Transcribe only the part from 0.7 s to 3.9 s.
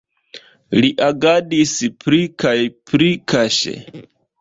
Li agadis pli kaj pli kaŝe.